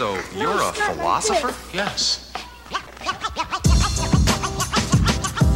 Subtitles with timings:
[0.00, 1.52] So, you're a philosopher?
[1.76, 2.32] Yes.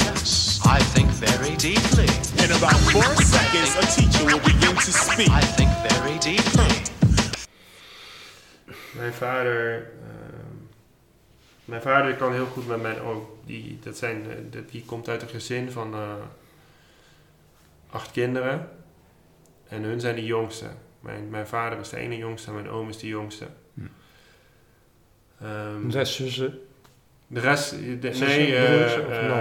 [0.04, 0.60] Yes.
[0.66, 2.04] I think very deeply.
[2.44, 5.30] In about four seconds, a teacher will begin to speak.
[5.30, 6.82] I think very deeply.
[8.92, 10.56] Mijn vader, ehm,
[11.64, 13.26] mijn vader kan heel goed met mijn oom.
[13.44, 16.12] Die, dat zijn, eh, dat- die komt uit een gezin van eh,
[17.90, 18.68] acht kinderen.
[19.68, 20.66] En hun zijn de jongste.
[21.00, 23.46] Mijn, mijn vader is de ene jongste en mijn oom is de jongste.
[25.88, 26.58] Zes zussen.
[27.26, 28.64] de rest, de- Zussen, nee, eh,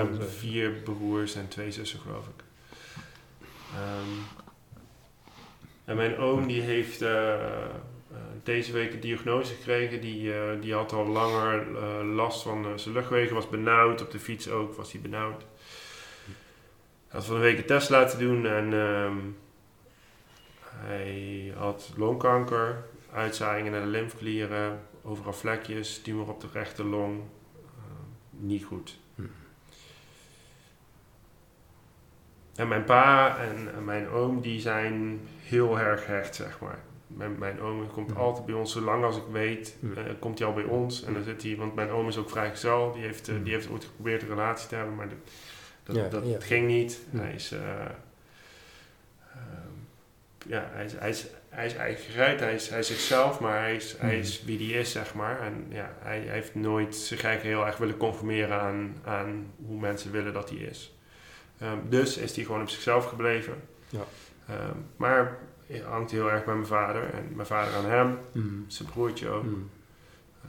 [0.02, 2.44] broers eh, vier broers en twee zussen geloof ik.
[3.74, 4.20] Ehm,
[5.86, 7.36] en mijn oom die heeft eh,
[8.44, 10.02] deze week een diagnose gekregen.
[10.02, 11.66] Die, die had al langer
[12.06, 14.02] last van zijn luchtwegen, was benauwd.
[14.02, 15.42] Op de fiets ook was hij benauwd.
[17.08, 19.18] Hij had van de week een test laten doen en ehm,
[20.76, 27.22] hij had longkanker, uitzaaiingen naar de lymfeklieren, overal vlekjes, tumor op de rechterlong.
[27.56, 29.00] Ehm, niet goed.
[32.56, 36.80] En mijn pa en, en mijn oom die zijn heel erg hecht, zeg maar.
[37.08, 38.18] Mijn, mijn oom komt Mhm.
[38.20, 39.98] altijd bij ons, zolang als ik weet, Mhm.
[39.98, 41.04] eh, komt hij al bij ons.
[41.04, 43.70] En dan zit hij, want mijn oom is ook vrijgezel, die heeft, eh, die heeft
[43.70, 45.18] ooit geprobeerd een relatie te hebben, maar dat,
[45.84, 47.00] dat, Ja, dat ging niet.
[47.10, 47.86] Hij is, eh,
[49.32, 49.74] ehm,
[50.48, 53.60] ja, hij is, hij is, hij is eigen gereid, hij is, hij is zichzelf, maar
[53.60, 55.42] hij is, hij is wie die is, zeg maar.
[55.42, 59.80] En ja, hij, hij heeft nooit zich eigenlijk heel erg willen conformeren aan, aan hoe
[59.80, 60.98] mensen willen dat hij is.
[61.60, 63.54] Ehm, dus is hij gewoon op zichzelf gebleven.
[63.90, 64.04] Ja.
[64.48, 65.38] Ehm, maar
[65.68, 68.66] hij hangt heel erg bij mijn vader en mijn vader aan hem, Mm.
[68.68, 69.44] zijn broertje ook.
[69.44, 69.70] Mm.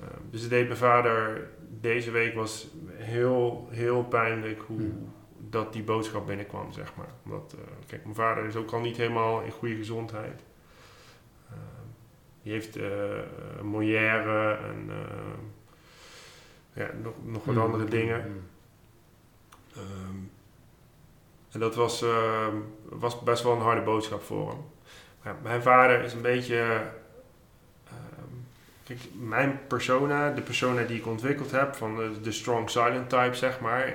[0.00, 1.48] Ehm, dus het deed mijn vader
[1.80, 5.12] deze week was heel, heel pijnlijk hoe Hmm.
[5.50, 7.08] dat die boodschap binnenkwam, zeg maar.
[7.24, 10.42] Omdat, eh, kijk, mijn vader is ook al niet helemaal in goede gezondheid.
[12.44, 15.38] Die heeft een Molière en eh,
[16.72, 17.60] ja, nog, nog wat Mm.
[17.60, 18.24] andere dingen.
[18.28, 18.42] Mm.
[19.76, 20.16] Ehm,
[21.52, 24.64] en dat was, ehm, was best wel een harde boodschap voor hem.
[25.22, 26.56] Maar mijn vader is een beetje.
[27.88, 28.34] ehm,
[28.84, 33.34] kijk, mijn persona, de persona die ik ontwikkeld heb, van de, de strong silent type,
[33.34, 33.94] zeg maar.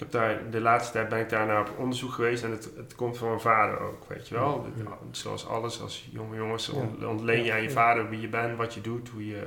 [0.00, 2.70] Ik heb daar, de laatste tijd ben ik daar naar op onderzoek geweest en het,
[2.76, 4.66] het komt van mijn vader ook, weet je wel.
[4.76, 4.98] Ja, ja.
[5.10, 6.68] Zoals alles, als jonge jongens,
[7.06, 9.42] ontleen je aan je vader wie je bent, wat je doet, hoe je,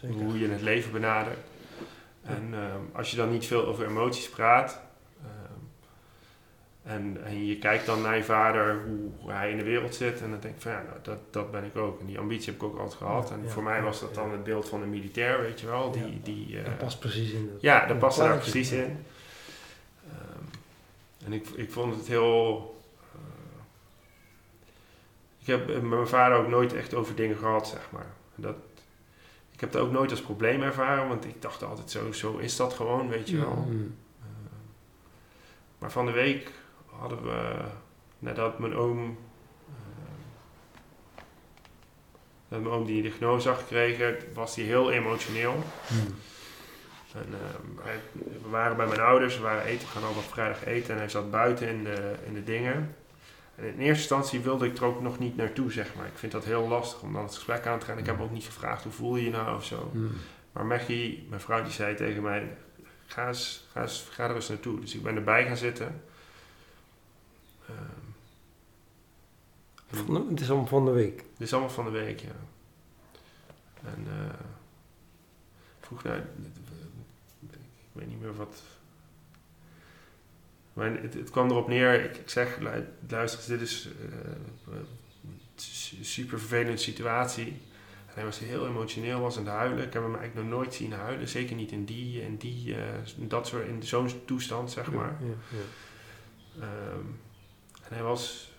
[0.00, 0.16] Zeker.
[0.16, 1.38] hoe je het leven benadert.
[2.22, 4.80] En ehm, als je dan niet veel over emoties praat.
[5.22, 10.20] ehm, en, en je kijkt dan naar je vader, hoe, hij in de wereld zit.
[10.20, 12.00] En dan denk ik van ja, nou, dat, dat ben ik ook.
[12.00, 13.28] En die ambitie heb ik ook altijd gehad.
[13.28, 15.66] Ja, en ja, voor mij was dat dan het beeld van een militair, weet je
[15.66, 15.90] wel.
[15.90, 17.60] Die, die, eh, Dat past precies in dat.
[17.60, 19.04] ja, dat het daar precies in.
[21.28, 22.82] En ik, ik vond het heel.
[23.14, 23.20] eh,
[25.38, 28.06] ik heb met mijn vader ook nooit echt over dingen gehad, zeg maar.
[28.34, 28.54] Dat,
[29.52, 32.56] ik heb dat ook nooit als probleem ervaren, want ik dacht altijd zo, zo is
[32.56, 33.54] dat gewoon, weet je wel.
[33.68, 33.94] Mm.
[34.20, 34.26] Eh,
[35.78, 36.52] maar van de week
[36.86, 37.64] hadden we,
[38.18, 39.18] nadat mijn oom,
[39.66, 41.22] eh,
[42.48, 45.54] dat mijn oom die diagnose had gekregen, was hij heel emotioneel.
[45.88, 46.14] Mm.
[47.14, 47.90] En, ehm,
[48.42, 51.08] we waren bij mijn ouders, we waren eten, we gaan op vrijdag eten en hij
[51.08, 52.94] zat buiten in de, in de dingen.
[53.54, 56.06] En in eerste instantie wilde ik er ook nog niet naartoe, zeg maar.
[56.06, 57.98] Ik vind dat heel lastig om dan het gesprek aan te gaan.
[57.98, 59.90] Ik heb ook niet gevraagd hoe voel je je nou of zo.
[59.92, 60.10] Mm.
[60.52, 62.56] Maar Maggie, mijn vrouw, die zei tegen mij:
[63.06, 64.80] ga, eens, ga, eens, ga er eens naartoe.
[64.80, 66.02] Dus ik ben erbij gaan zitten.
[67.66, 68.06] Ehm,
[70.30, 71.16] Het is allemaal van de week.
[71.16, 72.36] dit is allemaal van de week, ja.
[73.84, 74.46] En eh
[75.88, 76.26] vroeg naar,
[77.98, 78.62] weet niet meer wat.
[80.72, 84.86] Maar het, het kwam erop neer, ik, ik zeg, lu- luister dit is eh, een
[85.54, 87.46] su- super vervelende situatie.
[88.06, 89.86] En hij was heel emotioneel, was aan het huilen.
[89.86, 92.82] Ik heb hem eigenlijk nog nooit zien huilen, zeker niet in die, in die, eh,
[93.16, 95.16] dat soort, in zo'n toestand, zeg maar.
[95.20, 95.56] Ja, ja,
[96.60, 97.06] Ehm,
[97.82, 98.52] en hij was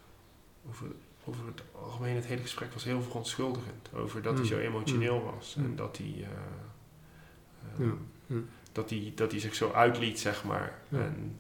[0.70, 0.88] over,
[1.26, 3.90] over het algemeen, het hele gesprek was heel verontschuldigend.
[3.94, 4.48] Over dat hij Mm.
[4.48, 5.56] zo emotioneel was.
[5.56, 5.66] Mm.
[5.66, 7.80] En dat hij, eh.
[8.28, 8.50] Mm.
[8.72, 10.72] Dat, hij, dat hij zich zo uitliet, zeg maar.
[10.88, 10.98] Ja.
[10.98, 11.38] En,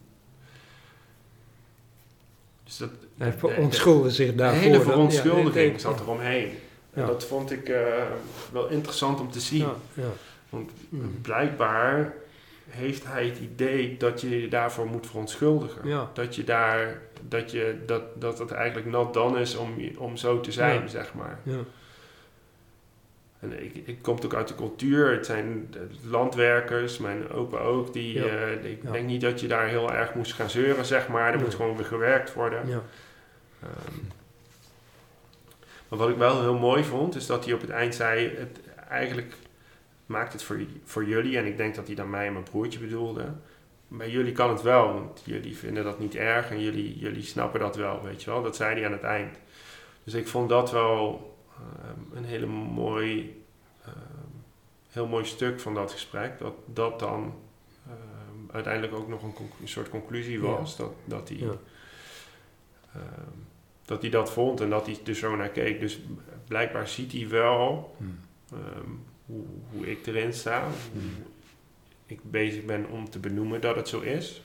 [2.64, 4.62] dus dat, Hij de- verontschuldigde zich de daarvoor.
[4.62, 4.86] hele dan.
[4.86, 6.52] verontschuldiging Ja, zat eromheen.
[6.94, 8.04] En dat vond ik eh,
[8.52, 9.60] wel interessant om te zien.
[9.60, 10.10] Ja, ja.
[10.50, 11.22] Want Mm.
[11.22, 12.14] blijkbaar
[12.70, 15.88] heeft hij het idee dat je je daarvoor moet verontschuldigen.
[15.88, 16.10] Ja.
[16.14, 20.40] Dat je daar, dat je, dat, dat het eigenlijk not done is om, om zo
[20.40, 20.88] te zijn, Ja.
[20.88, 21.40] zeg maar.
[21.44, 21.58] Ja.
[23.39, 28.13] En ik, ik kom ook uit de cultuur, het zijn landwerkers, mijn opa ook, die,
[28.13, 28.24] Ja.
[28.25, 28.91] eh, ik Ja.
[28.91, 31.33] denk niet dat je daar heel erg moest gaan zeuren, zeg maar.
[31.33, 32.68] Er moet gewoon weer gewerkt worden.
[32.68, 32.81] Ja.
[33.63, 33.97] Ehm,
[35.89, 38.59] maar wat ik wel heel mooi vond, is dat hij op het eind zei, het,
[38.89, 39.33] eigenlijk
[40.06, 41.38] maakt het voor, voor jullie.
[41.38, 43.25] En ik denk dat hij dan mij en mijn broertje bedoelde.
[43.88, 47.59] Bij jullie kan het wel, want jullie vinden dat niet erg en jullie, jullie snappen
[47.59, 48.44] dat wel, weet je wel.
[48.44, 49.36] Dat zei hij aan het eind.
[50.03, 51.38] Dus ik vond dat wel
[52.14, 53.44] een hele mooi,
[53.86, 53.94] ehm,
[54.90, 56.40] heel mooi stuk van dat gesprek.
[56.40, 57.34] Dat dat dan
[57.88, 59.34] ehm, uiteindelijk ook nog een,
[59.68, 60.78] soort conclusie was.
[60.78, 61.52] Dat, dat, hij, Ja.
[62.94, 63.30] ehm,
[63.86, 65.80] dat hij dat vond en dat hij er zo naar keek.
[65.80, 66.00] Dus
[66.48, 68.20] blijkbaar ziet hij wel Hmm.
[68.52, 68.90] ehm,
[69.26, 70.68] hoe, hoe ik erin sta.
[70.94, 71.02] Hoe
[72.06, 74.42] ik bezig ben om te benoemen dat het zo is.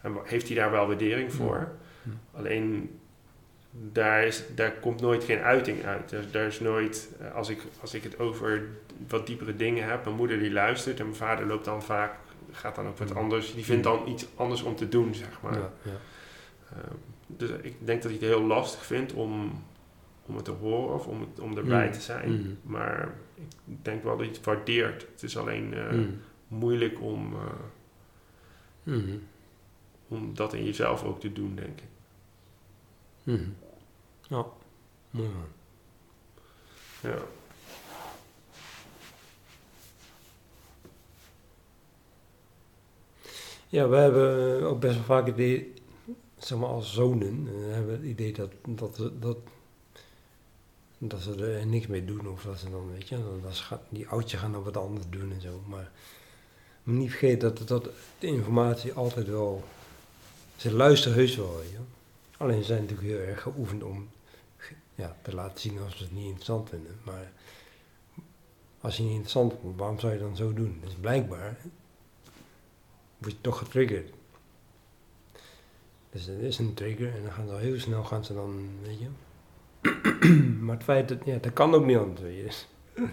[0.00, 1.72] En heeft hij daar wel waardering voor.
[2.02, 2.18] Hmm.
[2.32, 2.99] Alleen
[3.70, 6.12] daar, is, daar komt nooit geen uiting uit.
[6.12, 8.62] Er, daar is nooit, eh, als ik, als ik het over
[9.08, 12.14] wat diepere dingen heb, mijn moeder die luistert en mijn vader loopt dan vaak,
[12.52, 13.18] gaat dan ook wat Hmm.
[13.18, 13.54] anders.
[13.54, 15.54] Die vindt dan iets anders om te doen, zeg maar.
[15.58, 15.90] Ja, ja.
[16.70, 16.94] Ehm,
[17.26, 19.62] dus ik denk dat hij het heel lastig vindt om,
[20.26, 21.92] om het te horen of om, het, om erbij Mm.
[21.92, 22.30] te zijn.
[22.30, 22.58] Mm.
[22.62, 23.14] Maar
[23.66, 25.06] ik denk wel dat hij het waardeert.
[25.12, 26.20] Het is alleen eh, Mm.
[26.48, 27.34] moeilijk om,
[28.84, 28.92] eh,
[30.08, 31.88] om dat in jezelf ook te doen, denk ik.
[33.22, 33.50] Mhm.
[34.28, 34.46] Ja,
[35.10, 35.48] mooi man.
[37.02, 37.18] Ja.
[43.68, 45.74] Ja, we hebben ook best wel vaak het idee,
[46.38, 49.36] zeg maar als zonen, eh, hebben het idee dat, dat, dat,
[50.98, 52.28] dat ze er niks mee doen.
[52.28, 55.32] Of dat ze dan, weet je, dat gaan, die oudjes gaan dan wat anders doen
[55.32, 55.62] en zo.
[55.66, 55.90] Maar
[56.82, 57.88] moet niet vergeten dat, dat
[58.18, 59.64] de informatie altijd wel,
[60.56, 61.78] ze luisteren heus wel, weet je.
[62.40, 64.10] Alleen ze zijn natuurlijk heel erg geoefend om
[64.94, 66.98] ja, te laten zien als ze het niet interessant vinden.
[67.04, 67.32] Maar
[68.80, 70.80] als je niet interessant vindt, waarom zou je dan zo doen?
[70.84, 71.56] Dus blijkbaar
[73.18, 74.12] word je toch getriggerd.
[76.10, 78.68] Dus er is een trigger en dan gaan ze al heel snel gaan ze dan,
[78.82, 79.08] weet je.
[80.64, 83.08] maar het feit dat, ja, dat kan ook niet anders, weet je.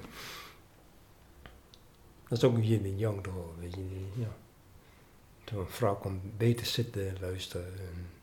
[2.27, 4.05] Dat is ook een yin en yang toch weet je.
[4.13, 4.35] Ja.
[5.45, 8.15] Zo'n vrouw kan beter zitten en luisteren en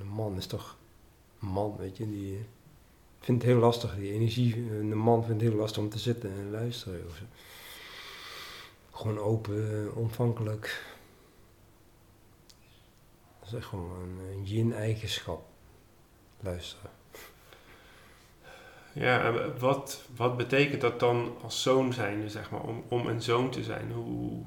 [0.00, 0.76] een man is toch
[1.40, 2.46] een man, weet je, die
[3.20, 6.30] vindt het heel lastig, die energie, een man vindt het heel lastig om te zitten
[6.30, 7.06] en luisteren.
[7.08, 7.24] Of zo.
[8.90, 10.84] Gewoon open, eh, ontvankelijk.
[13.38, 15.44] Dat is echt gewoon een, een yin-eigenschap.
[16.40, 16.90] Luisteren.
[18.92, 23.50] Ja, wat, wat betekent dat dan als zoon zijn, zeg maar, om, om een zoon
[23.50, 23.92] te zijn?
[23.92, 24.42] Hoe,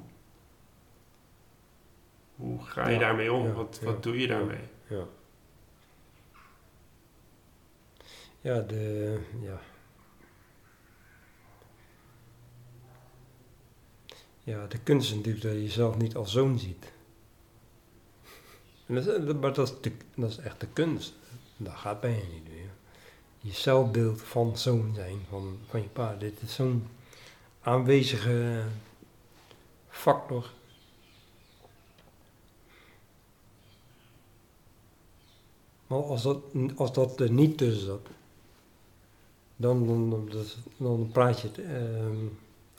[2.36, 3.46] hoe ga je Ja, daarmee om?
[3.46, 4.60] ja, wat, ja, wat doe je daarmee?
[4.88, 5.04] Ja.
[8.40, 9.60] Ja, de, ja.
[14.44, 16.92] Ja, de kunst is natuurlijk dat je jezelf niet als zoon ziet.
[18.86, 21.14] En dat is, maar dat is, dat is echt de kunst.
[21.56, 22.70] Dat gaat bij je niet meer.
[23.40, 26.14] Je zelfbeeld van zoon zijn, van, van je pa.
[26.14, 26.86] Dit is zo'n
[27.60, 28.64] aanwezige
[29.88, 30.50] factor.
[35.86, 36.42] Maar als dat,
[36.76, 38.08] als dat er niet tussen zat,
[39.60, 40.28] dan, dan,
[40.76, 42.16] dan, praat je het ehm,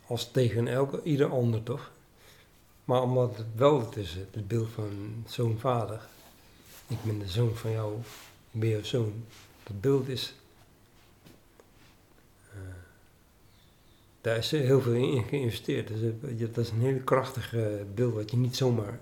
[0.08, 1.92] als tegen elke, ieder ander toch?
[2.86, 6.08] Maar omdat het wel tussen zit, het beeld van zoon vader.
[6.88, 7.98] Ik ben de zoon van jou,
[8.52, 9.14] ik ben jouw zoon.
[9.64, 10.34] Dat beeld is.
[12.52, 12.58] eh,
[14.22, 15.88] daar is heel veel in geïnvesteerd.
[15.88, 19.00] Dus het- dat is een hele krachtige beeld wat je niet zomaar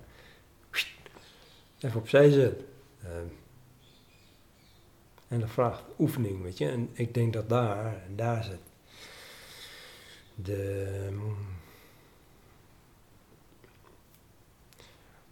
[1.79, 2.61] even opzij zet.
[3.03, 3.25] Ehm,
[5.29, 6.69] en dat vraagt oefening, weet je.
[6.69, 8.59] En ik denk dat daar, daar zit
[10.35, 11.09] de...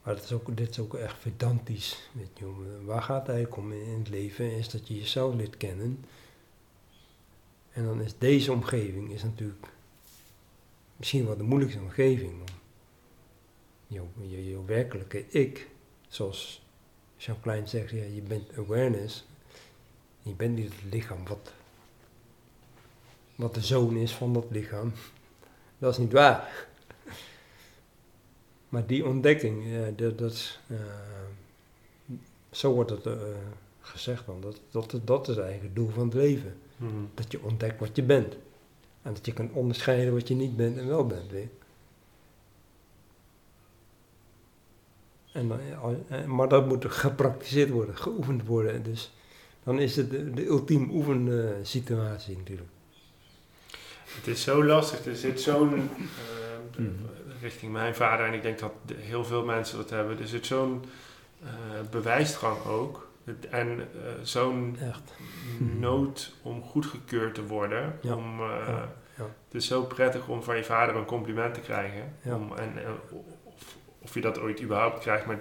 [0.04, 2.46] Maar dat is ook, dit is ook echt vedantisch, weet je.
[2.86, 4.52] Waar gaat het eigenlijk om in het leven?
[4.52, 6.06] Is dat je jezelf leert kennen.
[7.72, 9.68] En dan is deze omgeving is natuurlijk
[10.96, 12.32] misschien wel de moeilijkste omgeving.
[12.32, 12.56] om
[13.88, 15.68] Jouw, je, jouw werkelijke ik,
[16.08, 16.62] zoals
[17.18, 19.26] Jean Klein zegt, ja, je bent awareness.
[20.28, 21.54] Je bent niet het lichaam wat,
[23.36, 24.92] wat de zoon is van dat lichaam.
[25.80, 26.68] Dat is niet waar.
[28.70, 29.66] Maar die ontdekking,
[29.96, 30.78] dat, dat eh,
[32.52, 33.14] zo wordt het eh,
[33.82, 34.42] gezegd dan.
[34.42, 36.58] Dat, dat, dat is eigenlijk het doel van het leven.
[36.76, 36.92] Mhm.
[37.14, 38.34] Dat je ontdekt wat je bent.
[39.02, 41.32] En dat je kan onderscheiden wat je niet bent en wel bent.
[45.32, 45.60] En
[46.08, 48.84] eh, maar dat moet gepraktiseerd worden, geoefend worden.
[48.84, 49.12] Dus
[49.68, 52.70] dan is het de, de ultieme oefensituatie natuurlijk.
[54.16, 55.06] Het is zo lastig.
[55.06, 55.74] Er zit zo'n.
[55.74, 56.06] eh,
[56.78, 56.90] Mhm.
[57.42, 60.20] richting mijn vader, en ik denk dat heel veel mensen dat hebben.
[60.20, 60.84] Er zit zo'n
[61.44, 61.50] eh,
[61.92, 63.08] bewijsdrang ook.
[63.50, 64.78] En eh, zo'n
[65.80, 68.00] nood om goedgekeurd te worden.
[68.02, 68.16] Ja.
[68.16, 69.24] Om, eh, Ja, ja.
[69.24, 72.14] Het is zo prettig om van je vader een compliment te krijgen.
[72.22, 72.36] Ja.
[72.36, 72.92] Om, en, en
[73.44, 75.40] of, of je dat ooit überhaupt krijgt, maar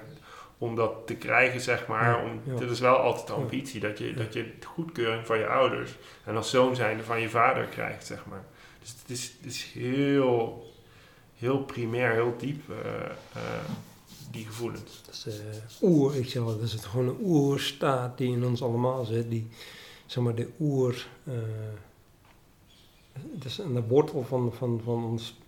[0.58, 2.04] om dat te krijgen, zeg maar.
[2.18, 2.60] Ja, Om, ja.
[2.60, 3.38] Dat is wel altijd de Ja.
[3.38, 4.12] ambitie, dat je, Ja.
[4.14, 5.90] dat je de goedkeuring van je ouders
[6.24, 8.44] en als zoon zijnde van je vader krijgt, zeg maar.
[8.80, 10.66] Dus het is, het is heel,
[11.36, 13.42] heel primair, heel diep, eh, eh,
[14.30, 15.02] die gevoelens.
[15.06, 18.44] Dat is eh, oer, ik zeg wel, dat is het gewoon een oerstaat die in
[18.44, 19.30] ons allemaal zit.
[19.30, 19.48] Die,
[20.06, 21.06] zeg maar, de oer...
[21.24, 21.32] eh
[23.34, 25.38] het is aan de wortel van, van, van ons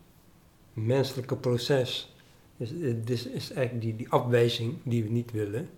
[0.72, 2.14] menselijke proces.
[2.58, 5.68] Dus, het is, is eigenlijk die, die afwijzing die we niet willen.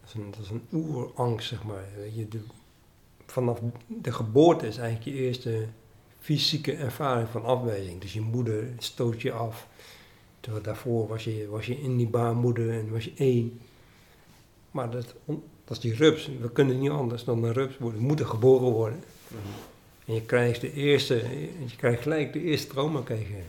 [0.00, 1.84] Dat is een, dat is een oerangst, zeg maar.
[2.14, 2.40] Je, de,
[3.26, 5.66] vanaf de geboorte is eigenlijk je eerste
[6.20, 8.00] fysieke ervaring van afwijzing.
[8.00, 9.66] Dus je moeder stoot je af.
[10.40, 13.60] Terwijl daarvoor was je, was je in die baarmoeder en was je één.
[14.70, 15.14] Maar dat,
[15.64, 16.30] dat is die rups.
[16.40, 18.00] We kunnen niet anders dan een rups worden.
[18.00, 19.02] We moeten geboren worden.
[20.06, 21.14] En je krijgt de eerste,
[21.66, 23.42] je krijgt gelijk de eerste trauma krijg je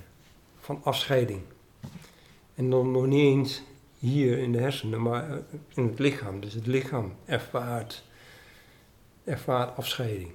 [0.59, 1.41] van afscheiding.
[2.59, 3.61] En dan nog niet eens
[3.99, 5.37] hier in de hersenen, maar eh,
[5.73, 6.39] in het lichaam.
[6.39, 8.03] Dus het lichaam ervaart,
[9.23, 10.31] ervaart afscheiding.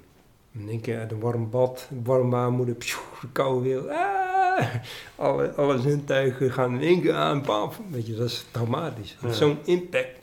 [0.53, 3.89] In één keer uit een warm bad, warm baarmoeder, pjoe, de koude wereld.
[3.89, 4.75] Ah,
[5.17, 7.81] alle, alle zintuigen gaan in één keer aan, paf.
[7.91, 9.17] Weet je, dat is traumatisch.
[9.21, 9.33] Ja.
[9.33, 10.19] Zo'n impact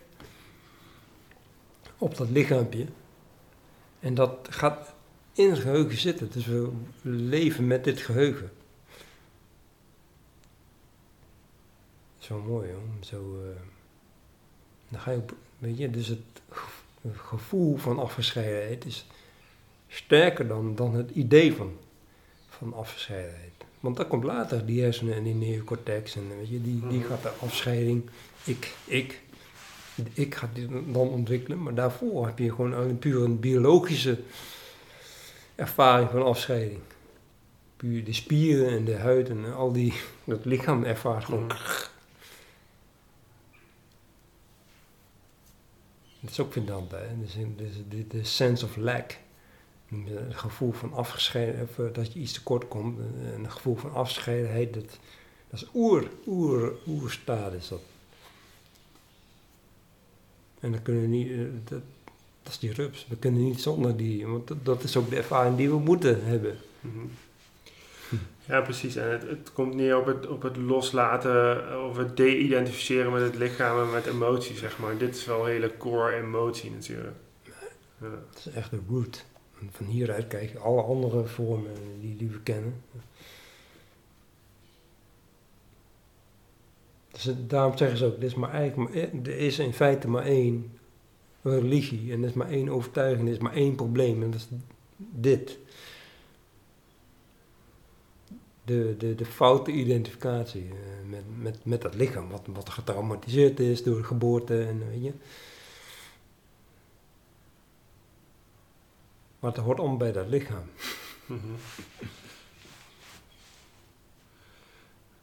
[1.97, 2.85] op dat lichaampje.
[3.99, 4.93] En dat gaat
[5.33, 6.29] in het geheugen zitten.
[6.31, 6.69] Dus we
[7.01, 8.51] leven met dit geheugen.
[12.21, 12.81] Zo mooi hoor.
[13.05, 13.61] Zo, eh,
[14.89, 16.69] dan ga je op, weet je, dus het ge-
[17.01, 19.05] het gevoel van afgescheidenheid is
[19.87, 21.77] sterker dan, dan het idee van,
[22.49, 23.51] van afgescheidenheid.
[23.79, 27.07] Want dat komt later, die hersenen en die neocortex en weet je, die, die Mhm.
[27.07, 28.09] gaat de afscheiding,
[28.43, 29.21] ik, ik,
[30.13, 31.63] ik gaat die dan ontwikkelen.
[31.63, 34.19] Maar daarvoor heb je gewoon een puur een biologische
[35.55, 36.79] ervaring van afscheiding.
[37.77, 41.45] Puur de spieren en de huid en al die, dat lichaam ervaart gewoon.
[41.45, 41.89] Mhm.
[46.21, 47.19] Dat is ook pendant, hè.
[47.21, 49.17] Dus, dus de, sense of lack.
[50.05, 52.99] Het gevoel van afgescheiden, of, eh, dat je iets tekort komt.
[52.99, 54.99] eh, Een gevoel van afgescheidenheid, dat,
[55.49, 57.81] dat is oer, oer, oerstaat is dat.
[60.59, 61.81] En dan kunnen we niet, eh, dat,
[62.43, 63.05] dat is die rups.
[63.09, 66.57] We kunnen niet zonder die, want dat, is ook de ervaring die we moeten hebben.
[66.79, 67.05] Mhm.
[68.45, 68.95] Ja, precies.
[68.95, 73.35] En het, het komt neer op het, op het loslaten of het de-identificeren met het
[73.35, 74.97] lichaam en met emotie, zeg maar.
[74.97, 77.15] Dit is wel hele core emotie natuurlijk.
[77.99, 78.09] Dat
[78.45, 79.25] is echt de root.
[79.71, 82.81] Van hieruit kijk je alle andere vormen die, die we kennen.
[87.11, 90.23] Dus het- daarom zeggen ze ook, er is, maar eigenlijk er is in feite maar
[90.25, 90.71] één
[91.41, 94.47] religie en er is maar één overtuiging, er is maar één probleem en dat is
[94.97, 95.57] dit.
[98.63, 103.83] De, de, de foute identificatie eh, met, met, met dat lichaam, wat, wat getraumatiseerd is
[103.83, 105.13] door de geboorte en weet je.
[109.39, 110.63] Maar het hoort om bij dat lichaam.
[111.25, 111.39] Mhm.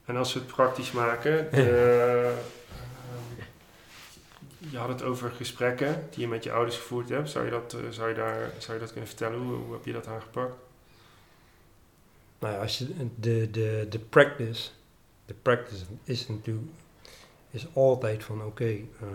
[0.05, 2.59] En als we het praktisch maken, de, ehm,
[4.71, 7.31] je had het over gesprekken die je met je ouders gevoerd hebt.
[7.31, 9.39] Zou je dat, eh, zou je daar, zou je dat kunnen vertellen?
[9.39, 10.55] Hoe, hoe heb je dat aangepakt?
[12.39, 12.87] Nou ja, als je
[13.21, 14.71] de, de, de practice,
[15.27, 16.67] de practice is natuurlijk,
[17.51, 18.65] is altijd van oké,
[19.01, 19.09] eh,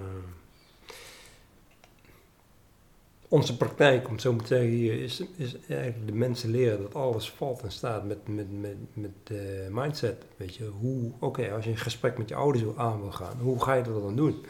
[3.27, 7.31] onze praktijk, om het zo zeggen, hier is, is eigenlijk de mensen leren dat alles
[7.31, 10.25] valt en staat met, met, met, met de mindset.
[10.37, 13.63] Weet je, hoe, oké, als je een gesprek met je ouders aan wil gaan, hoe
[13.63, 14.45] ga je dat dan doen?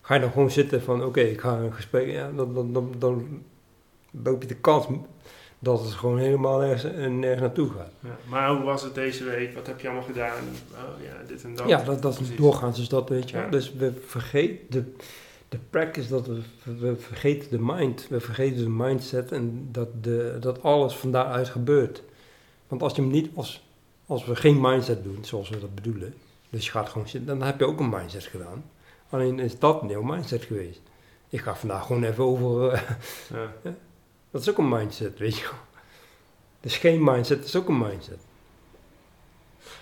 [0.00, 2.94] Ga je dan gewoon zitten van oké, ik ga een gesprek, ja, dan, dan, dan,
[2.98, 3.42] dan
[4.10, 4.86] loop je de kans
[5.66, 7.92] dat het gewoon helemaal nergens, nergens naartoe gaat.
[8.00, 8.16] Ja.
[8.28, 9.54] Maar hoe was het deze week?
[9.54, 10.42] Wat heb je allemaal gedaan?
[10.72, 11.68] Oh ja, dit en dat.
[11.68, 12.36] Ja, dat, dat Precies.
[12.36, 13.36] doorgaans is dat, weet je.
[13.36, 13.48] Ja.
[13.48, 14.94] Dus we vergeten de,
[15.48, 16.40] de practice, dat we,
[16.78, 18.06] we vergeten de mind.
[18.08, 22.02] We vergeten de mindset en dat, de, dat alles van daaruit gebeurt.
[22.68, 23.66] Want als je hem niet, als,
[24.06, 26.14] als we geen mindset doen, zoals we dat bedoelen,
[26.50, 28.64] dus je gaat gewoon zitten, dan heb je ook een mindset gedaan.
[29.10, 30.80] Alleen is dat een nieuw mindset geweest.
[31.28, 32.80] Ik ga vandaag gewoon even over, eh,
[33.62, 33.74] Ja.
[34.36, 35.80] dat is ook een mindset, weet je wel.
[36.60, 38.18] Dus geen mindset is ook een mindset.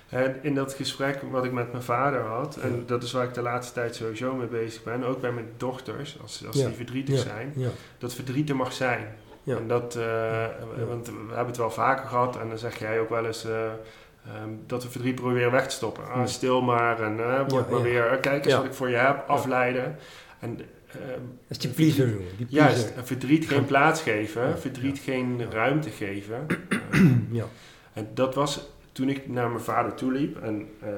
[0.09, 2.83] En in dat gesprek wat ik met mijn vader had, en Ja.
[2.87, 6.17] dat is waar ik de laatste tijd sowieso mee bezig ben, ook bij mijn dochters,
[6.23, 6.67] als, als Ja.
[6.67, 7.21] die verdrietig Ja.
[7.21, 7.55] zijn,
[7.99, 9.15] dat verdriet er mag zijn.
[9.43, 9.57] Ja.
[9.57, 10.47] En dat, eh,
[10.89, 13.65] Want we hebben het wel vaker gehad en dan zeg jij ook wel eens eh,
[13.67, 16.05] ehm, dat we verdriet proberen weg te stoppen.
[16.11, 17.17] Ah, stil maar en
[17.49, 19.99] word Ja, maar weer, kijk eens wat ik voor je heb, afleiden.
[20.39, 20.61] En
[21.01, 21.09] ehm,
[21.49, 22.37] Dat is die pleaser, jongen.
[22.37, 23.07] Die juist, pleaser.
[23.07, 25.03] verdriet geen plaats geven, Ja, verdriet ja.
[25.03, 26.47] geen ruimte geven.
[26.91, 27.45] Eh, Ja.
[27.93, 30.43] en dat was toen ik naar mijn vader toe liep.
[30.43, 30.89] En eh,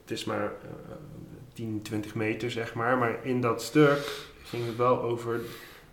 [0.00, 0.94] het is maar eh,
[1.52, 2.98] 10, 20 meter, zeg maar.
[2.98, 5.40] Maar in dat stuk ging het wel over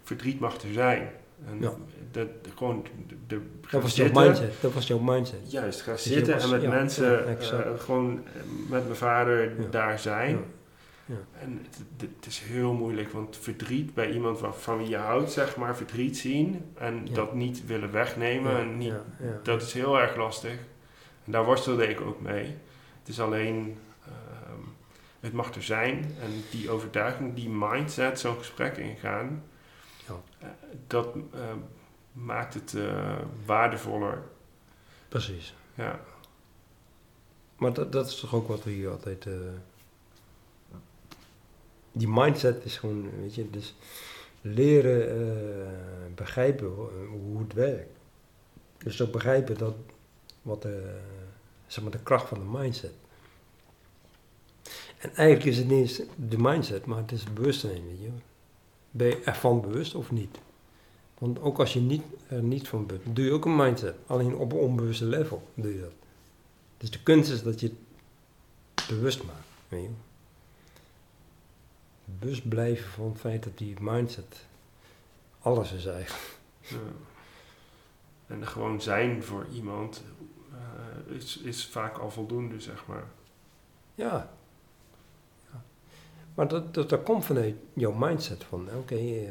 [0.03, 1.09] verdriet mag er zijn.
[1.49, 1.73] En Ja.
[2.11, 4.53] dat, gewoon de, de, Dat was jouw mindset.
[4.61, 5.51] Dat was jouw mindset.
[5.51, 8.95] Juist, ga je zitten was- en met ja, mensen ja, eh, gewoon eh, met mijn
[8.95, 10.37] vader daar zijn.
[11.05, 11.15] Ja.
[11.39, 11.77] En het,
[12.15, 16.17] het- is heel moeilijk, want verdriet bij iemand van, wie je houdt, zeg maar, verdriet
[16.17, 17.13] zien en Ja.
[17.13, 18.93] dat niet willen wegnemen, Ja, en niet,
[19.43, 20.57] dat is heel erg lastig.
[21.25, 22.45] En daar worstelde ik ook mee.
[22.99, 24.59] Het is alleen, ehm,
[25.19, 29.43] het mag er zijn en die overtuiging, die mindset, zo'n gesprek ingaan,
[30.07, 30.13] Ja.
[30.39, 30.47] eh,
[30.87, 31.39] dat eh,
[32.11, 34.21] maakt het eh, waardevoller.
[35.09, 35.55] Precies.
[35.73, 35.99] Ja.
[37.57, 39.27] Maar dat, dat is toch ook wat we hier altijd...
[41.97, 43.75] die mindset is gewoon, weet je, dus
[44.41, 45.67] leren eh,
[46.15, 47.97] begrijpen ho- hoe het werkt.
[48.77, 49.75] Dus ook begrijpen dat,
[50.41, 50.99] wat de,
[51.67, 52.93] zeg maar, de kracht van de mindset.
[54.97, 58.09] En eigenlijk is het niet eens de mindset, maar het is bewustzijn, weet je.
[58.91, 60.37] Ben je ervan bewust of niet?
[61.17, 63.95] Want ook als je niet, er niet van bent, doe je ook een mindset.
[64.05, 65.93] Alleen op een onbewuste level doe je dat.
[66.77, 67.71] Dus de kunst is dat je
[68.75, 69.47] het bewust maakt.
[69.67, 69.89] Weet je?
[72.19, 74.45] Bewust blijven van het feit dat die mindset
[75.39, 76.37] alles is eigenlijk.
[76.59, 76.77] Ja.
[78.27, 80.03] En er gewoon zijn voor iemand
[80.51, 83.03] eh, is, is vaak al voldoende, zeg maar.
[83.95, 84.29] Ja.
[85.51, 85.63] ja.
[86.33, 89.27] Maar dat, dat, dat komt vanuit jouw mindset van, oké, eh,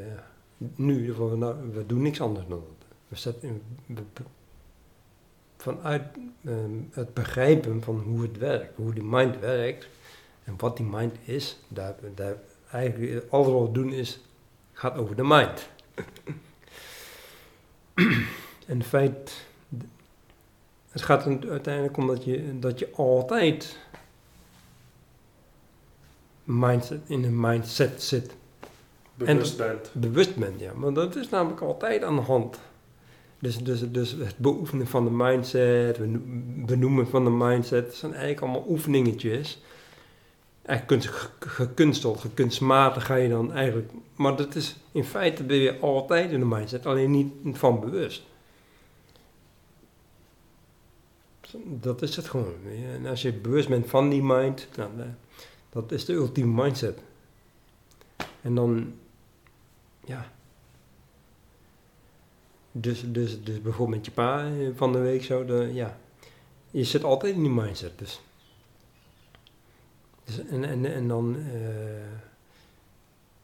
[0.75, 2.87] nu, nou, we doen niks anders dan dat.
[3.09, 4.03] We zetten, we-
[5.57, 6.03] vanuit
[6.45, 9.89] ehm, het begrijpen van hoe het werkt, hoe die mind werkt
[10.45, 12.37] en wat die mind is, daar, daar
[12.75, 14.21] eigenlijk alles wat we doen is,
[14.73, 15.69] gaat over de mind.
[18.67, 19.47] en het feit,
[20.91, 23.79] het gaat uiteindelijk om dat je, dat je altijd
[26.45, 28.35] mindset, in een mindset zit.
[29.15, 29.91] Bewust bent.
[29.93, 30.73] Bewust bent, ja.
[30.73, 32.61] Maar dat is namelijk altijd aan de hand.
[33.39, 36.21] Dus, dus, dus het beoefenen van de mindset, beno-
[36.67, 39.63] benoemen van de mindset, dat zijn eigenlijk allemaal oefeningetjes.
[40.65, 43.91] Eigenlijk ge- gekunsteld, gekunstmatig ga je dan eigenlijk.
[44.17, 48.23] Maar dat is in feite ben je altijd in de mindset, alleen niet van bewust.
[51.65, 52.55] Dat is het gewoon.
[52.93, 54.85] En als je bewust bent van die mind, eh,
[55.71, 56.99] dat is de ultieme mindset.
[58.41, 58.95] En dan,
[60.05, 60.33] ja.
[62.73, 65.99] Dus, dus, dus bijvoorbeeld met je pa eh, van de week zo, de, ja.
[66.71, 68.21] Je zit altijd in die mindset, dus.
[70.25, 71.53] Dus en, en, en dan eh,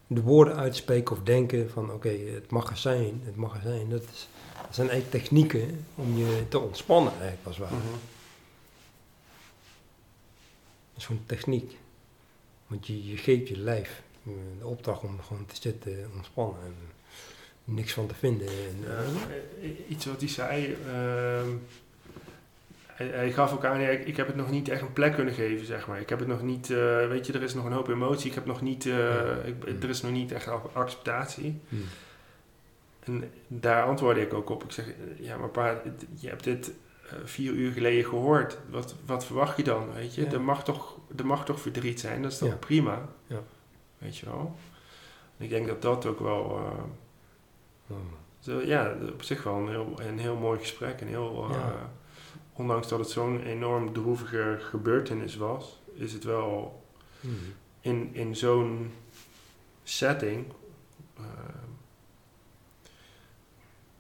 [0.07, 3.91] de woorden uitspreken of denken van, oké, het mag er zijn, het mag er zijn.
[3.91, 4.29] Dat, is,
[4.67, 7.75] dat zijn eigenlijk technieken om je te ontspannen eigenlijk het ware.
[7.75, 7.93] Mhm.
[10.93, 11.77] Dat is gewoon techniek.
[12.67, 16.75] Want je, je geeft je lijf eh, de opdracht om gewoon te zitten, ontspannen en
[17.65, 18.49] niks van te vinden.
[18.49, 18.85] En,
[19.61, 20.77] eh, iets wat hij zei.
[20.87, 21.51] ehm,
[23.09, 25.15] hij, hij gaf ook aan, ja, ik, ik heb het nog niet echt een plek
[25.15, 26.01] kunnen geven, zeg maar.
[26.01, 28.29] Ik heb het nog niet, eh, weet je, er is nog een hoop emotie.
[28.29, 31.61] Ik heb nog niet, eh, ik, er is nog niet echt ac- acceptatie.
[31.69, 31.85] hmm.
[33.05, 34.65] En daar antwoordde ik ook op.
[34.65, 34.93] Ik zeg, eh,
[35.27, 35.81] ja, maar pa,
[36.15, 36.73] je hebt dit
[37.25, 38.59] vier uur geleden gehoord.
[38.71, 40.23] Wat, wat verwacht je dan, weet je?
[40.25, 40.33] Ja.
[40.33, 42.55] Er, mag toch, er mag toch verdriet zijn, dat is toch Ja.
[42.57, 43.09] prima?
[43.27, 43.41] Ja.
[43.99, 44.55] Weet je wel?
[45.39, 46.43] En ik denk dat dat ook wel...
[47.87, 47.97] Oh.
[48.39, 51.01] zo, ja, op zich wel een heel, een heel mooi gesprek.
[51.01, 51.91] Een heel, Ja.
[52.61, 56.83] Ondanks dat het zo'n enorm droevige gebeurtenis was, is het wel
[57.21, 57.39] Hmm.
[57.81, 58.93] in, in zo'n
[59.85, 60.47] setting.
[61.17, 61.23] eh,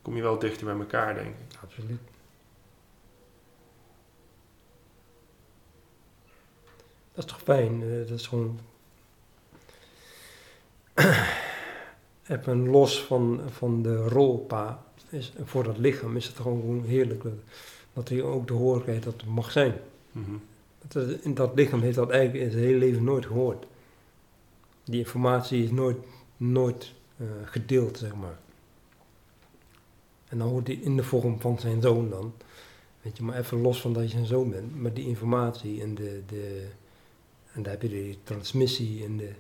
[0.02, 1.56] kom je wel dichter bij elkaar, denk ik.
[1.62, 2.00] Absoluut.
[7.14, 7.82] Dat is toch fijn?
[7.82, 8.58] eh, dat is gewoon.
[12.28, 14.84] Even los van, van de rolpa.
[15.08, 17.24] Is, voor dat lichaam is het gewoon heerlijk
[17.92, 19.74] dat, hij ook de horen krijgt dat het mag zijn.
[20.12, 20.30] Mhm.
[20.88, 23.66] Dat, is- dat lichaam heeft dat eigenlijk in zijn hele leven nooit gehoord.
[24.84, 25.96] Die informatie is nooit,
[26.36, 28.38] nooit eh, gedeeld, zeg maar.
[30.28, 32.32] En dan hoort hij in de vorm van zijn zoon dan.
[33.02, 34.76] Weet je, maar even los van dat je zijn zoon bent.
[34.80, 36.66] Maar die informatie en de, de
[37.52, 39.30] en daar heb je de transmissie en de,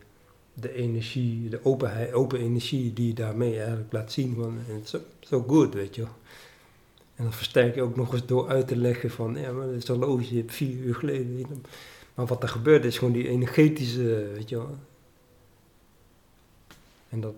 [0.54, 4.34] de energie, de openheid, open energie die je daarmee eigenlijk laat zien.
[4.34, 6.06] Van, en zo, zo goed, weet je.
[7.20, 9.74] En dan versterk je ook nog eens door uit te leggen van, ja, maar dat
[9.74, 11.64] is toch logisch, je hebt vier uur geleden.
[12.14, 14.76] Maar wat er gebeurt is gewoon die energetische, weet je wel.
[17.08, 17.34] En dat,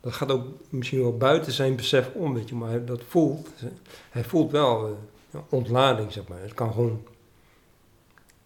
[0.00, 3.48] dat gaat ook misschien wel buiten zijn besef om, weet je, maar dat voelt,
[4.10, 4.98] hij voelt wel
[5.30, 6.40] eh, ontlading, zeg maar.
[6.40, 7.02] Het kan gewoon,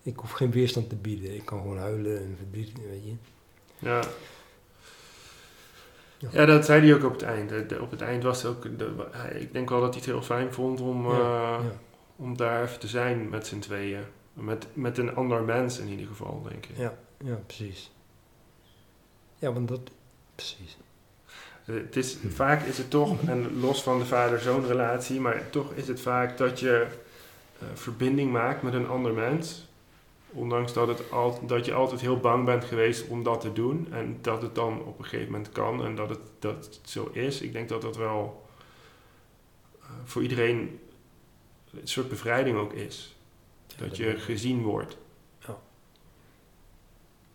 [0.02, 3.14] ik hoef geen weerstand te bieden, ik kan gewoon huilen en verdriet, weet je.
[3.78, 4.00] Ja.
[6.30, 6.40] Ja.
[6.40, 7.78] Ja, dat zei hij ook op het eind.
[7.80, 8.78] Op het eind was het ook...
[8.78, 8.90] De,
[9.38, 11.72] ik denk wel dat hij het heel fijn vond om, Ja, eh, ja.
[12.16, 14.02] om daar even te zijn met z'n tweeën.
[14.32, 16.76] Met, met een ander mens in ieder geval, denk ik.
[16.76, 17.92] Ja, ja, precies.
[19.38, 19.80] Ja, want dat,
[20.34, 20.76] precies.
[21.66, 25.72] Eh, Het is, vaak is het toch, en los van de vader-zoon relatie, maar toch
[25.74, 26.86] is het vaak dat je
[27.58, 29.70] eh, verbinding maakt met een ander mens.
[30.32, 33.92] Ondanks dat, het al, dat je altijd heel bang bent geweest om dat te doen.
[33.92, 37.10] En dat het dan op een gegeven moment kan en dat het, dat het zo
[37.12, 37.40] is.
[37.40, 38.42] Ik denk dat dat wel
[39.80, 40.80] eh, voor iedereen
[41.72, 43.16] een soort bevrijding ook is.
[43.76, 44.96] Dat je gezien wordt.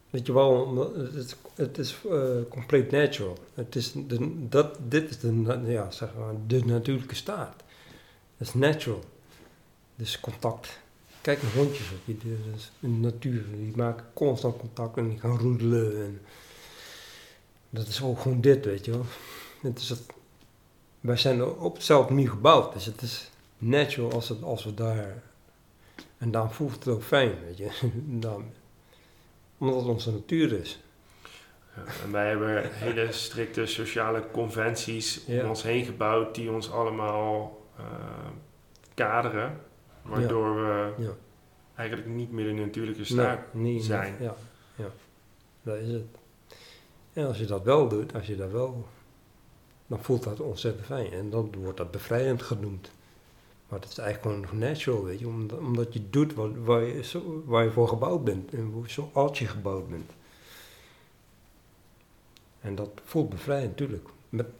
[0.10, 3.38] Weet je wel, het, is- het is eh, compleet natural.
[3.53, 7.63] Het is de, dat, dit is de, ja, zeg maar, de natuurlijke staat.
[8.38, 9.03] Dat is natural.
[9.95, 10.79] Dus contact.
[11.28, 13.44] Kijk naar hondjes, weet je, dit is in de natuur.
[13.56, 16.04] Die maken constant contact en die gaan roedelen.
[16.06, 16.22] En
[17.70, 19.06] dat is ook gewoon dit, weet je wel.
[19.62, 20.02] Het is het,
[21.00, 22.74] wij zijn op hetzelfde manier gebouwd.
[22.74, 25.24] Dus het is natural als, het, als we daar...
[26.18, 27.70] En daarom voelt het ook fijn, weet je.
[28.22, 28.46] Daarom,
[29.58, 30.80] omdat het onze natuur is.
[31.76, 35.50] Ja, en wij hebben hele strikte sociale conventies om Ja.
[35.50, 37.84] ons heen gebouwd die ons allemaal eh,
[38.94, 39.66] kaderen.
[40.08, 41.15] Waardoor we Ja.
[41.76, 44.15] eigenlijk niet meer in de natuurlijke staat Nee, nee, zijn.
[44.20, 44.36] Ja,
[44.76, 44.89] ja,
[45.62, 46.04] dat is het.
[47.13, 48.86] En als je dat wel doet, als je dat wel,
[49.88, 51.12] dan voelt dat ontzettend fijn.
[51.12, 52.91] En dan wordt dat bevrijdend genoemd.
[53.70, 55.28] Maar dat is eigenlijk gewoon natural, weet je.
[55.28, 58.54] Omdat, omdat je doet wat, waar, je, zo, waar je voor gebouwd bent.
[58.54, 60.12] En hoe- zoals je gebouwd bent.
[62.62, 64.08] En dat voelt bevrijdend, natuurlijk.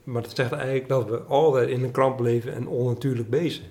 [0.04, 3.66] Maar dat zegt eigenlijk dat we altijd in een kramp leven en onnatuurlijk bezig.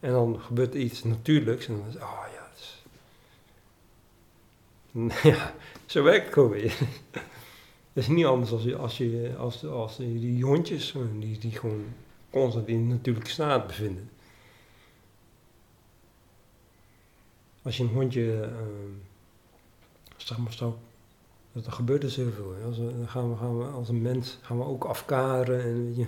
[0.00, 2.74] En dan gebeurt er iets natuurlijks en dan is oh ja, dat.
[5.32, 5.54] Ja,
[5.86, 6.78] zo werkt het weer.
[7.92, 11.84] Het is niet anders als, als, je, als, als die hondjes, eh, die, die gewoon
[12.30, 14.10] constant in natuurlijke staat bevinden.
[17.62, 18.50] Als je een hondje, eh,
[20.16, 20.78] zeg maar zo,
[21.52, 22.54] dan gebeurt er zoveel.
[22.64, 25.96] Als, dan gaan we, gaan we als een mens gaan we ook afkaderen en weet
[25.96, 26.06] je.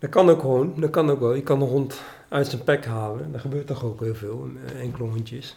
[0.00, 1.34] Dat kan ook gewoon, dat kan ook wel.
[1.34, 3.32] Je kan een hond uit zijn pek halen.
[3.32, 5.56] Dat gebeurt toch ook heel veel, eh, enkele hondjes.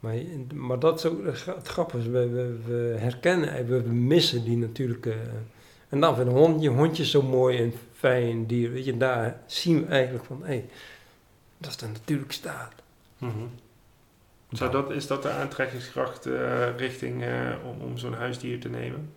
[0.00, 2.10] Maar, je- maar dat is ook het grappige.
[2.10, 2.28] We,
[2.66, 5.10] we, herkennen, en we, missen die natuurlijke...
[5.12, 5.18] eh,
[5.88, 8.72] en dan vind een hondje, hondje zo mooi en fijn dier.
[8.72, 10.64] Weet je, daar zien we eigenlijk van, hé,
[11.58, 12.72] dat is de natuurlijke staat.
[13.18, 13.32] Mhm.
[14.50, 19.12] Zou dat, is dat de aantrekkingskracht eh, richting eh, om, om zo'n huisdier te nemen?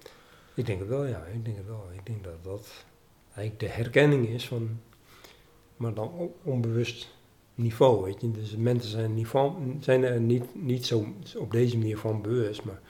[0.59, 1.25] Ik denk het wel, ja.
[1.25, 1.89] Ik denk het wel.
[1.93, 2.85] Ik denk dat dat
[3.33, 4.79] eigenlijk de herkenning is van...
[5.77, 7.09] Maar dan op onbewust
[7.55, 8.31] niveau, weet je.
[8.31, 12.81] Dus mensen zijn, niveau, zijn er niet, niet zo op deze manier van bewust, maar...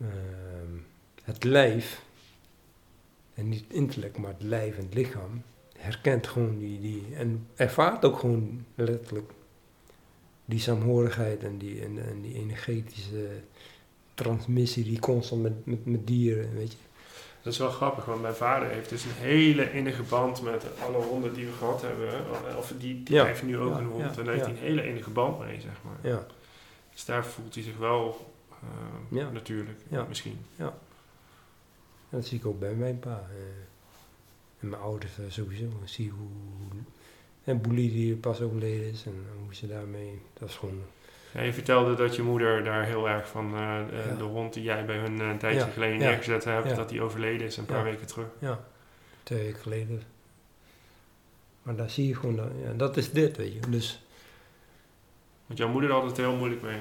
[0.00, 0.72] ehm,
[1.22, 2.04] het lijf,
[3.34, 5.42] en niet het intellect, maar het lijf en het lichaam...
[5.76, 6.80] herkent gewoon die...
[6.80, 9.32] die en ervaart ook gewoon letterlijk...
[10.44, 13.42] die saamhorigheid en die, en, en die energetische
[14.16, 16.78] transmissie die constant met, met, met dieren, weet je.
[17.42, 20.96] Dat is wel grappig, want mijn vader heeft dus een hele innige band met alle
[21.04, 22.12] honden die we gehad hebben.
[22.58, 23.24] Of die, die Ja.
[23.24, 24.52] heeft nu ook Ja, een hond ja, en daar heeft ja.
[24.52, 26.12] hij een hele innige band mee, zeg maar.
[26.12, 26.26] Ja,
[26.92, 29.30] Dus daar voelt hij zich wel eh, Ja.
[29.30, 30.04] natuurlijk, Ja.
[30.08, 30.38] misschien.
[32.08, 33.10] dat zie ik ook bij mijn pa.
[33.30, 33.36] eh,
[34.60, 35.64] en mijn ouders eh, sowieso.
[35.64, 36.28] Ik zie hoe...
[37.44, 40.20] En Boelie die pas overleden is en hoe ze daarmee...
[40.38, 40.82] Dat is gewoon...
[41.44, 44.14] Je vertelde dat je moeder daar heel erg van eh, eh, Ja.
[44.16, 47.02] de hond die jij bij hun eh, een tijdje Ja, geleden neergezet hebt, dat die
[47.02, 48.26] overleden is een paar weken terug.
[48.38, 48.60] Ja,
[49.22, 50.02] twee weken geleden.
[51.62, 52.36] Maar daar zie je gewoon...
[52.36, 53.60] Dat, dat is dit, weet je.
[53.70, 54.02] Dus
[55.46, 56.78] Want jouw moeder had het heel moeilijk mee.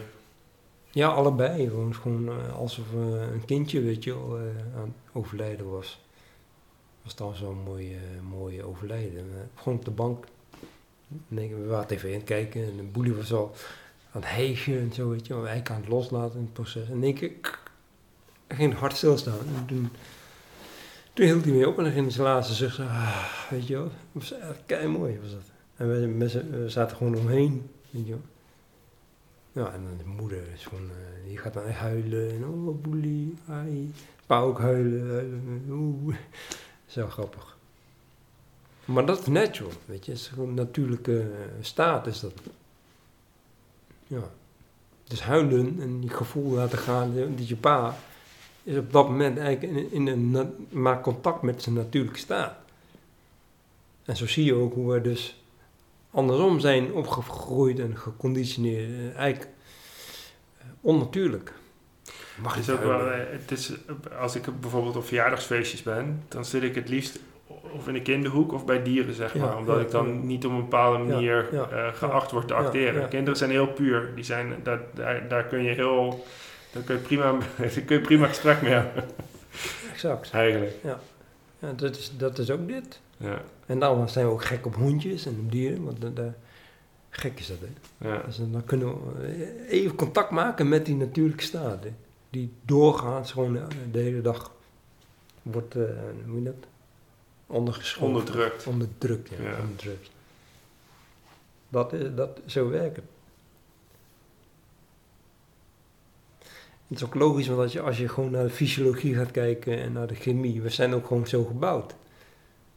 [0.92, 1.68] ja, allebei.
[1.70, 2.92] Gewoon, gewoon alsof
[3.34, 6.02] een kindje, weet je eh, aan het overlijden was.
[7.04, 9.20] was dan zo'n mooi, eh, mooi overlijden.
[9.20, 10.26] En, gewoon op de bank.
[11.30, 13.56] En ik, we waren tv aan het kijken en de boelie was al
[14.16, 15.48] aan het en zo, weet je wel.
[15.48, 16.88] Eigenlijk aan het loslaten in het proces.
[16.88, 17.32] En in één keer
[18.48, 19.40] ging het hart stilstaan.
[19.56, 19.90] En toen,
[21.14, 22.80] hield hij mee op en dan ging zijn laatste zucht.
[22.80, 23.84] Ah, weet je wel.
[23.84, 25.52] Dat was echt kei mooi was dat.
[25.76, 28.22] En we, zaten gewoon omheen, weet je wel.
[29.64, 32.30] Ja, en dan de moeder is gewoon, eh, die gaat dan huilen.
[32.30, 33.92] En oh, boelie, ai.
[34.26, 35.66] Pa huilen.
[35.70, 36.16] Oeh.
[36.86, 37.58] Zo grappig.
[38.86, 40.12] Maar dat is natural, weet je.
[40.12, 41.28] Het is gewoon natuurlijke eh,
[41.62, 42.34] staat, is dat.
[44.08, 44.30] Ja.
[45.04, 47.98] Dus huilen en die gevoel laten gaan, dat je pa
[48.66, 52.56] is op dat moment eigenlijk in, in een, maakt contact met zijn natuurlijke staat.
[54.04, 55.44] En zo zie je ook hoe we dus
[56.12, 58.90] andersom zijn opgegroeid en geconditioneerd.
[58.90, 59.54] Eh, Eigenlijk
[60.58, 61.54] eh, onnatuurlijk.
[62.42, 63.72] Mag Het je is ook wel, eh, het is,
[64.20, 68.54] als ik bijvoorbeeld op verjaardagsfeestjes ben, dan zit ik het liefst of in een kinderhoek
[68.54, 69.58] of bij dieren, zeg Ja, maar.
[69.58, 70.14] Omdat ja, ik dan ja.
[70.14, 73.10] niet op een bepaalde manier eh, geacht word te acteren.
[73.10, 74.12] Kinderen zijn heel puur.
[74.16, 76.26] Die zijn, daar, daar, daar kun je heel...
[76.72, 79.04] Daar kun je prima, daar kun je prima gesprek mee hebben,
[79.92, 80.32] Exact.
[80.32, 80.74] eigenlijk.
[80.84, 81.00] Ja,
[81.76, 83.00] dat, is, dat is ook dit.
[83.18, 85.84] Ja, En daarom zijn we ook gek op hondjes en op dieren.
[85.84, 86.34] Want da-
[87.10, 88.08] gek is dat, hè.
[88.10, 88.22] ja.
[88.26, 91.84] Dus dan kunnen we eh, even contact maken met die natuurlijke staat.
[91.84, 91.90] Hè.
[92.30, 94.52] Die doorgaans gewoon eh, de hele dag
[95.42, 96.68] wordt, eh hoe noem je dat?
[97.48, 98.08] Ondergeschoven.
[98.08, 98.68] Onderdrukt.
[98.68, 99.44] Onderdrukt, ja.
[99.44, 99.60] Ja.
[99.60, 100.10] Onderdrukt.
[101.70, 103.06] Dat is, dat, zo werkt het.
[106.88, 109.92] Is ook logisch, want als je, als je gewoon naar de fysiologie gaat kijken en
[109.92, 111.96] naar de chemie, we zijn ook gewoon zo gebouwd.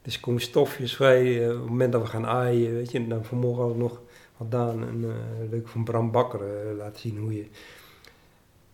[0.01, 2.97] Dus er komen stofjes vrij, eh, op het moment dat we gaan aaien, weet je,
[2.97, 4.01] en dan vanmorgen had ik nog
[4.39, 7.45] had Daan een eh, leuk van Bram Bakker eh, laten zien hoe je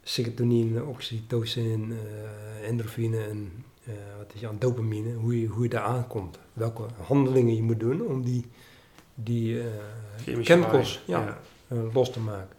[0.03, 5.83] serotonine, oxytocin, eh, endorfine en eh, wat is het, dopamine, hoe je, hoe je daar
[5.83, 6.37] aankomt.
[6.53, 8.45] Welke handelingen je moet doen om die,
[9.15, 9.67] die eh,
[10.41, 12.55] chemicals ja, eh, los te maken.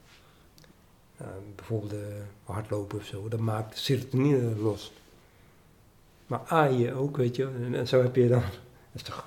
[1.54, 1.94] Bijvoorbeeld
[2.44, 4.92] hardlopen of zo, dat maakt serotonine los.
[6.26, 8.40] Maar aaien ook, weet je, en, en zo heb je dan,
[8.92, 9.26] dat is toch,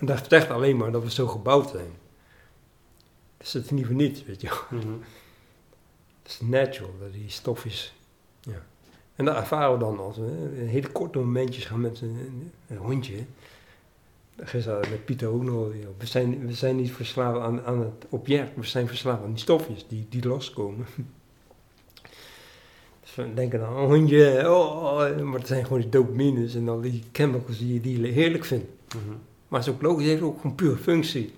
[0.00, 1.92] dat zegt alleen maar dat we zo gebouwd zijn.
[3.36, 4.80] Dus dat is niet voor niets, weet je wel.
[4.80, 4.92] Mhm.
[6.22, 7.94] Het is natural, dat die stofjes,
[8.40, 8.62] ja.
[9.20, 12.76] En dat ervaren we dan als we hè, hele korte momentjes gaan met een, een
[12.76, 13.14] hondje.
[14.36, 15.68] Gisteren met Pieter ook nog.
[15.98, 19.38] We zijn, we zijn niet verslaafd aan, aan het object, we zijn verslaafd aan die
[19.38, 20.86] stofjes die, die loskomen.
[23.00, 26.68] Dus we denken dan, een hondje, oh, oh, maar het zijn gewoon die dopamines en
[26.68, 28.66] al die chemicals die je die je heerlijk vindt.
[28.94, 29.16] Mhm.
[29.48, 31.32] Maar het is ook logisch, het heeft ook gewoon puur functie.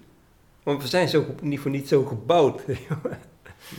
[0.62, 2.62] Want we zijn zo, niet voor niet zo gebouwd.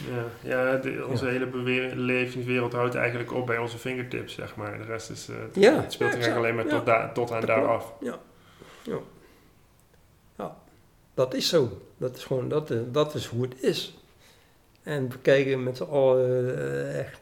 [0.10, 4.78] Ja, ja de- onze hele beweer- levenswereld houdt eigenlijk op bij onze fingertips, zeg maar.
[4.78, 6.78] De rest is, eh, het- Ja, het speelt ja, eigenlijk alleen maar ja.
[6.78, 7.74] tot, daar tot aan Dat daar klopt.
[7.74, 7.94] af.
[8.02, 8.20] Ja.
[8.84, 8.98] Ja.
[10.38, 10.58] ja.
[11.14, 11.82] Dat is zo.
[11.98, 13.98] Dat is gewoon, dat, eh, dat is hoe het is.
[14.84, 17.20] En we kijken met z'n allen eh, echt,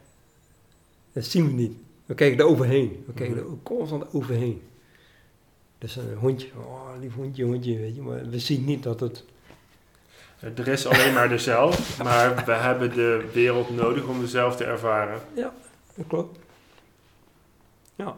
[1.12, 1.72] dat zien we niet.
[2.06, 3.04] We kijken er overheen.
[3.06, 3.44] We kijken Mhm.
[3.52, 4.62] er constant overheen.
[5.78, 8.02] Dus een hondje, oh lief hondje, hondje, weet je.
[8.02, 9.24] Maar we zien niet dat het,
[10.42, 14.56] Er is alleen maar de zelf, maar we hebben de wereld nodig om de zelf
[14.56, 15.20] te ervaren.
[15.94, 16.38] dat klopt.
[17.94, 18.16] Ja.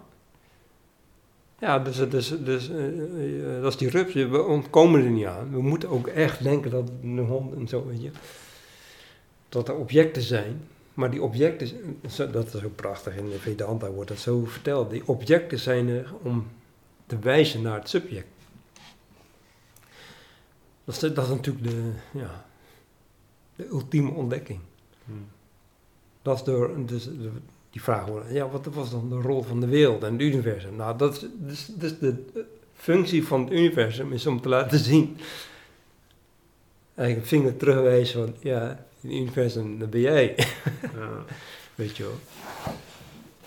[1.58, 4.14] Ja, dus, dus, dus eh, eh, dat is die rups.
[4.14, 5.50] We ontkomen er niet aan.
[5.50, 8.10] We moeten ook echt denken dat een hond en zo, weet je,
[9.48, 10.60] dat er objecten zijn.
[10.94, 11.68] Maar die objecten,
[12.32, 14.90] dat is ook prachtig, in de Vedanta wordt dat zo verteld.
[14.90, 16.46] Die objecten zijn er om
[17.06, 18.26] te wijzen naar het subject.
[20.84, 22.44] Dat is, dat is natuurlijk de, ja,
[23.56, 24.60] de ultieme ontdekking.
[25.04, 25.26] Hmm.
[26.22, 27.30] Dat is door, dus de-
[27.70, 30.76] die vraag wordt, ja, wat was dan de rol van de wereld en het universum?
[30.76, 32.24] Nou, dat is, dus, dus de
[32.74, 35.16] functie van het universum is om te laten zien,
[36.94, 38.60] eigenlijk vinger terugwijzen van, ja,
[39.00, 40.34] het universum, dat ben jij,
[40.94, 41.08] Ja.
[41.74, 42.18] weet je wel.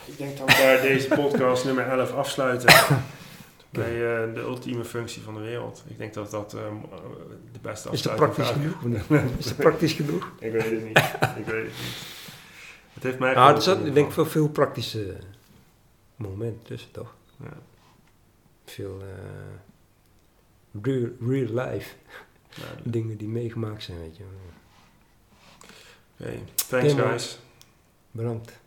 [0.06, 2.74] Ik denk dat we daar deze podcast nummer 11 afsluiten.
[3.70, 5.84] Bij eh, de ultieme functie van de wereld.
[5.88, 6.76] Ik denk dat dat ehm,
[7.52, 9.22] de beste Is dat afsluiting praktisch genoeg?
[9.40, 10.32] Is dat praktisch genoeg?
[10.40, 10.98] Ik weet het niet.
[11.38, 12.16] Ik weet het niet.
[12.94, 15.18] Het heeft mij zat, in ik denk veel, veel praktische
[16.16, 17.16] momenten tussen, toch?
[17.40, 17.58] Ja.
[18.66, 21.96] Veel eh, real, real life
[22.84, 24.24] dingen die meegemaakt zijn, weet je.
[26.20, 27.40] Oké, thanks guys.
[28.12, 28.60] Bedankt.